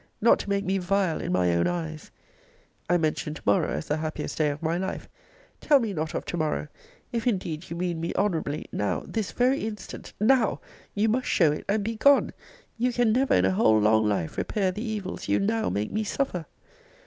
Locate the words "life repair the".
14.09-14.81